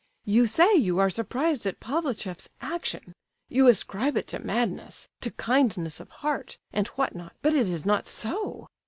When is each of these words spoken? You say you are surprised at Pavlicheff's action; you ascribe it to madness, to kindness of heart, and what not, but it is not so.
You 0.25 0.47
say 0.47 0.73
you 0.73 0.97
are 0.97 1.11
surprised 1.11 1.67
at 1.67 1.79
Pavlicheff's 1.79 2.49
action; 2.59 3.13
you 3.49 3.67
ascribe 3.67 4.17
it 4.17 4.25
to 4.29 4.39
madness, 4.39 5.07
to 5.19 5.29
kindness 5.29 5.99
of 5.99 6.09
heart, 6.09 6.57
and 6.73 6.87
what 6.97 7.13
not, 7.13 7.35
but 7.43 7.53
it 7.53 7.69
is 7.69 7.85
not 7.85 8.07
so. 8.07 8.67